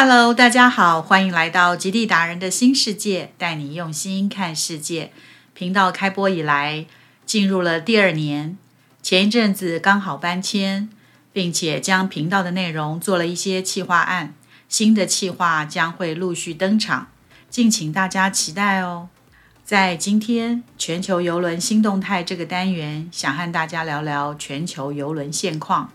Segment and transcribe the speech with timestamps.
[0.00, 5.10] Hello，大家好，欢迎来到极地达人的新世界，带你用心看世界。
[5.54, 6.86] 频道开播以来，
[7.26, 8.56] 进入了第二年。
[9.02, 10.88] 前一阵子刚好搬迁，
[11.32, 14.34] 并且将频道的内容做了一些企划案，
[14.68, 17.08] 新的企划将会陆续登场，
[17.50, 19.08] 敬请大家期待哦。
[19.64, 25.90] 在今天全球游轮新动态这个单元，想和大家聊聊全球游轮现况。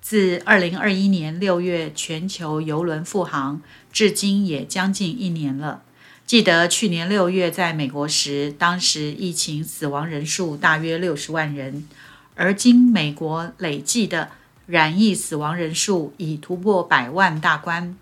[0.00, 3.60] 自二零二一年六月全球邮轮复航，
[3.92, 5.82] 至今也将近一年了。
[6.26, 11.86] 记得去年六月在美国时，当时疫情死亡人数大约六十万人，
[12.34, 14.30] 而今美国累计的
[14.66, 17.96] 染疫死亡人数已突破百万大关。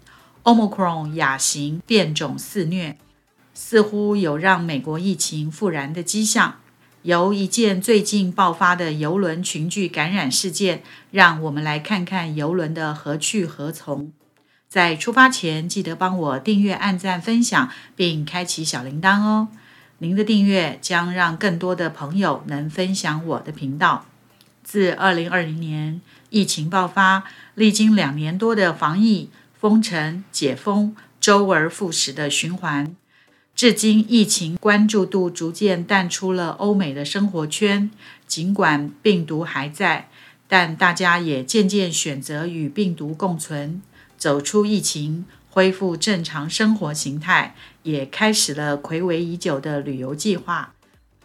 [0.44, 2.96] Omicron 亚型变种肆虐，
[3.52, 6.60] 似乎有让美国疫情复燃的迹象。
[7.02, 14.12] 由一件最近爆发的游轮群聚感染事件，让我们来看看游轮的何去何从。
[14.68, 19.48] 在出发前，记得帮我订阅、按赞、分享，并开启小铃铛哦。
[19.98, 24.04] 您的订阅将让更多的朋友能分享我的频道。
[24.62, 32.94] 自2020年疫情爆发，历经两年多的防疫、封城、解封，周而复始的循环。
[33.58, 37.90] 至今，疫情关注度逐渐淡出了欧美的生活圈。
[38.24, 40.08] 尽管病毒还在，
[40.46, 43.82] 但大家也渐渐选择与病毒共存，
[44.16, 50.72] 走出疫情，恢复正常生活形态，也开始了暌违已久的旅游计划。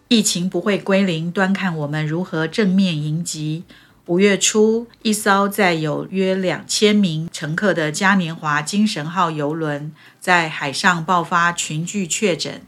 [0.07, 3.63] 疫情不会归零，端看我们如何正面迎击。
[4.07, 12.61] 五月初，一艘载有约两千名乘客的嘉年华精神号游轮在海上爆发群聚确诊，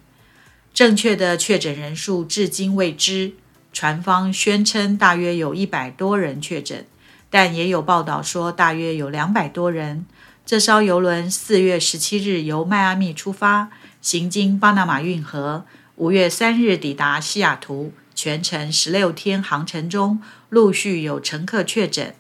[0.74, 3.34] 正确的确诊人数至今未知。
[3.74, 6.86] 船方宣称大约有一百多人确诊，
[7.30, 10.06] 但也有报道说大约有两百多人。
[10.46, 13.70] 这艘游轮四月十七日由迈阿密出发，
[14.02, 15.66] 行经巴拿马运河，
[15.98, 17.92] 五月三日抵达西雅图。
[18.16, 22.16] 全程十六天航程中，陆续有乘客确诊，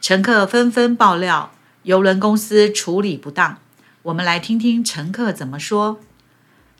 [0.00, 1.52] 乘客纷纷爆料
[1.84, 3.58] 邮轮公司处理不当。
[4.02, 6.00] 我们来听听乘客怎么说。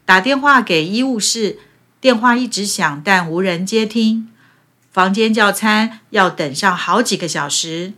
[0.04, 1.58] 打电话给医务室，
[2.00, 4.28] 电话一直响，但无人接听。
[4.90, 7.92] 房间叫餐要等上好几个小时。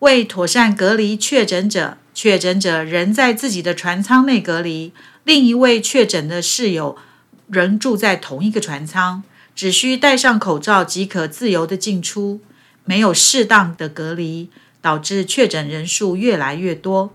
[0.00, 4.92] 为妥善隔离确诊者，确诊者仍在自己的船舱内隔离，
[5.24, 6.98] 另一位确诊的室友
[7.48, 9.22] 仍住在同一个船舱。
[9.56, 12.40] 只需戴上口罩即可自由的进出，
[12.84, 14.50] 没有适当的隔离，
[14.82, 17.12] 导致确诊人数越来越多。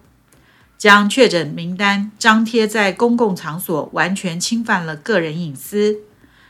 [0.76, 6.00] 将确诊名单张贴在公共场所，完全侵犯了个人隐私。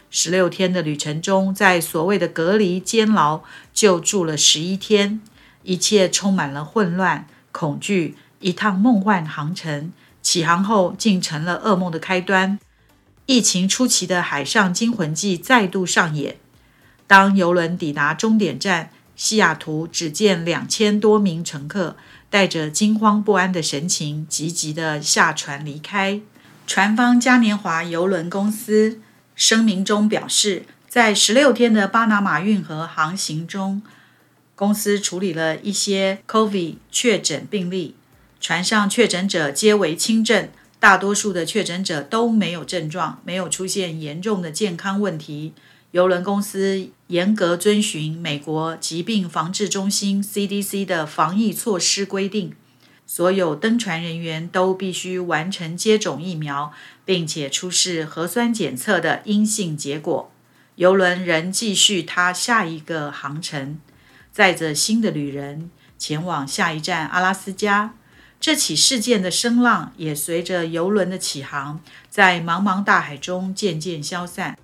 [0.09, 3.41] 十六天的旅程中，在所谓的隔离监牢
[3.73, 5.21] 就住了十一天，
[5.63, 8.15] 一切充满了混乱、恐惧。
[8.39, 9.91] 一趟梦幻航程，
[10.21, 12.57] 起航后竟成了噩梦的开端。
[13.31, 16.35] 疫情初期的海上惊魂记再度上演。
[17.07, 21.95] 当游轮抵达终点站西雅图，只见两千多名乘客
[22.29, 26.19] 带着惊慌不安的神情，急急地下船离开。
[26.67, 28.99] 船方嘉年华游轮公司
[29.33, 33.81] 声明中表示，在十六天的巴拿马运河航行中，
[34.55, 37.95] 公司处理了一些 COVID 确诊病例，
[38.41, 40.49] 船上确诊者皆为轻症。
[40.81, 45.53] 大多数的确诊者都没有症状，没有出现严重的健康问题。
[45.91, 52.55] 邮轮公司严格遵循美国疾病防治中心 （CDC） 的防疫措施规定，
[53.05, 56.73] 所有登船人员都必须完成接种疫苗，
[57.05, 60.31] 并且出示核酸检测的阴性结果。
[60.77, 63.79] 邮轮仍继续它下一个航程，
[64.31, 65.69] 载着新的旅人
[65.99, 67.93] 前往下一站阿拉斯加。
[68.41, 71.79] 这起事件的声浪也随着游轮的起航，
[72.09, 74.57] 在茫茫大海中渐渐消散。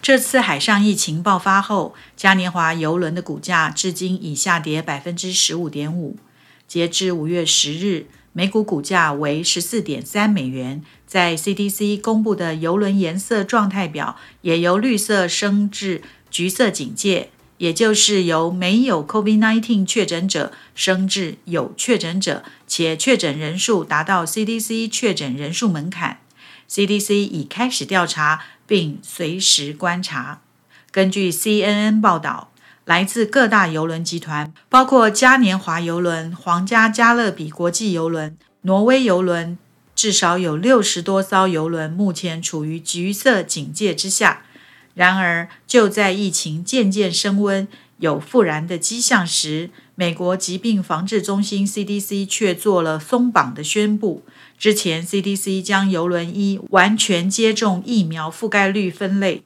[0.00, 6.16] 这次海上疫情爆发后，嘉年华游轮的股价至今已下跌百分之十五点五。
[6.66, 10.82] 截至五月十日，每股股价为十四点三美元。
[11.06, 16.00] 在 CDC 公布的游轮颜色状态表，也由绿色升至
[16.30, 17.28] 橘色警戒。
[17.58, 26.18] 也就是由没有 COVID-19 确诊者升至有确诊者，且确诊人数达到 CDC 确诊人数门槛。
[26.70, 30.40] CDC 已开始调查并随时观察。
[30.90, 32.50] 根据 CNN 报道，
[32.84, 39.58] 来自各大邮轮集团，包括嘉年华邮轮、皇家加勒比国际邮轮、挪威邮轮，
[39.94, 44.42] 至少有六十多艘邮轮目前处于橘色警戒之下。
[44.98, 47.68] 然而，就在疫情渐渐升温、
[47.98, 54.24] 有复燃的迹象时，美国疾病防治中心 （CDC） 却做了松绑的宣布。
[54.58, 59.44] 之前，CDC 将邮轮依完全接种疫苗覆盖率分类，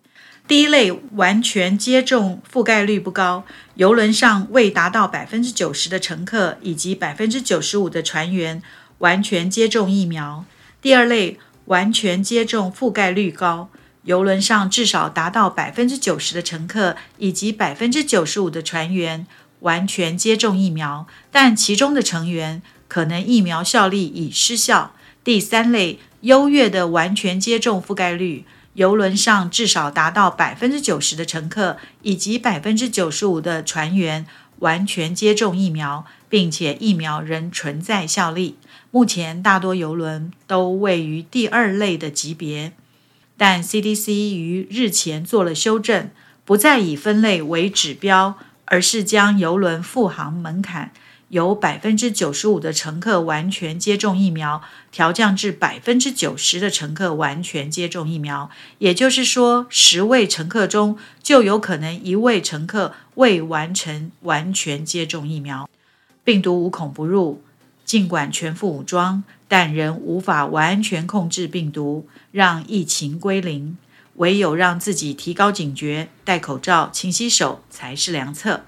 [0.48, 3.44] 第一类完全接种覆盖率不高，
[3.74, 8.62] 邮轮上未达到百分之九十的乘客以及百分之九十五的船员
[9.00, 10.46] 完全接种疫苗；
[10.80, 13.68] 第二类完全接种覆盖率高。
[14.04, 19.26] 游轮上至少达到百分之九十的乘客以及百分之九十五的船员
[19.60, 24.92] 完全接种疫苗，但其中的成员可能疫苗效力已失效。
[25.22, 28.44] 第三类优越的完全接种覆盖率，
[28.74, 34.26] 游轮上至少达到百分之九十的乘客以及百分之九十五的船员
[34.58, 38.56] 完全接种疫苗，并且疫苗仍存在效力。
[38.90, 42.72] 目前大多游轮都位于第二类的级别。
[43.42, 46.10] 但 CDC 于日前做了修正，
[46.44, 50.92] 不再以分类为指标，而是将邮轮复航门槛
[51.30, 54.62] 由百分之九十五的乘客完全接种疫苗
[54.92, 58.48] 调降至百分之九十的乘客完全接种疫苗。
[58.78, 65.68] 也就是说，十位乘客中就有可能一位乘客未完成完全接种疫苗。
[66.22, 67.42] 病毒无孔不入。
[67.84, 73.76] 尽管全副武装，但仍无法完全控制病毒，让疫情归零。
[74.14, 78.62] 唯有让自己提高警觉，戴口罩、勤洗手才是良策。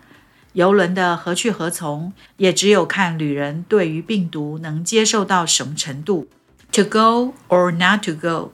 [0.53, 6.29] 游轮的何去何从，也只有看旅人对于病毒能接受到什么程度。
[6.73, 8.53] To go or not to go，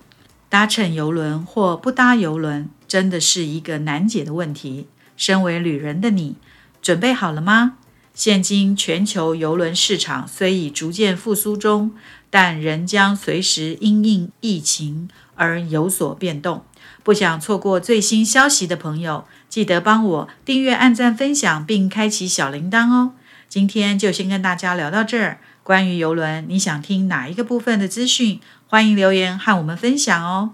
[0.49, 4.87] 搭乘游轮或不搭游轮，真的是一个难解的问题。
[5.17, 6.37] 身为旅人的你，
[6.81, 7.79] 准备好了吗？
[8.12, 11.93] 现今全球邮轮市场虽已逐渐复苏中，
[12.31, 16.65] 但仍将随时因应疫情而有所变动。
[17.03, 23.12] 不想错过最新消息的朋友，记得帮我订阅、按赞、分享，并开启小铃铛哦。
[23.49, 25.41] 今天就先跟大家聊到这儿。
[25.62, 28.41] 关于邮轮，你想听哪一个部分的资讯？
[28.67, 30.53] 欢迎留言和我们分享哦。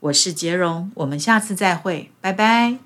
[0.00, 2.85] 我是杰荣，我们下次再会，拜拜。